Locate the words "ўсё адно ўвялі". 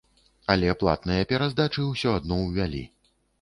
1.91-2.83